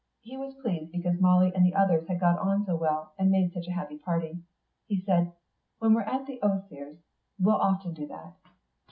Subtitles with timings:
[0.21, 3.53] He was pleased, because Molly and the others had got on so well and made
[3.53, 4.39] such a happy party.
[4.87, 5.31] He said,
[5.77, 6.97] "When we're at the Osiers
[7.37, 8.33] we'll often do that."